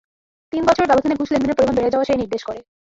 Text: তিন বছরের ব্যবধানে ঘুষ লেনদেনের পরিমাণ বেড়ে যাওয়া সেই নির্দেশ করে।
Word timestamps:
তিন 0.53 0.61
বছরের 0.65 0.89
ব্যবধানে 0.89 1.15
ঘুষ 1.15 1.29
লেনদেনের 1.31 1.57
পরিমাণ 1.57 1.75
বেড়ে 1.77 1.93
যাওয়া 1.93 2.07
সেই 2.07 2.19
নির্দেশ 2.21 2.41
করে। 2.45 2.59